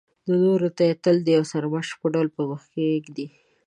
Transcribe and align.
نورو 0.41 0.69
ته 0.77 0.81
یې 0.89 0.95
تل 1.03 1.15
د 1.23 1.27
یو 1.37 1.43
سرمشق 1.51 1.95
په 2.01 2.07
ډول 2.13 2.27
په 2.35 2.41
مخکې 2.51 2.83
ږدي. 3.05 3.27